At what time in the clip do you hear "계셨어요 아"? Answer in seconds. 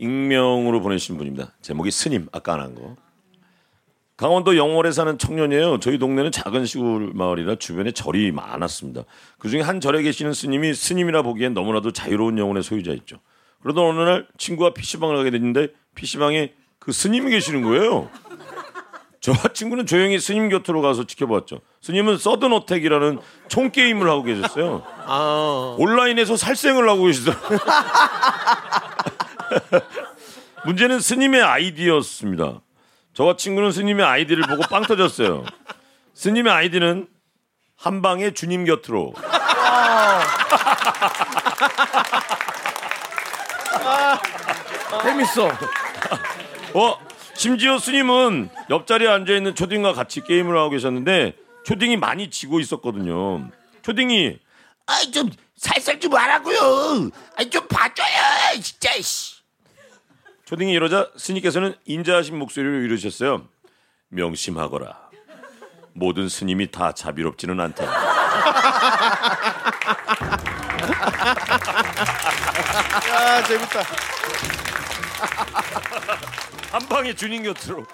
24.22-25.76